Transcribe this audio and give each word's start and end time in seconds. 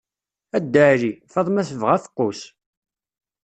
A 0.55 0.57
Dda 0.63 0.83
Ɛli! 0.93 1.13
Faḍma 1.33 1.67
tebɣa 1.69 1.93
afeqqus. 1.97 2.41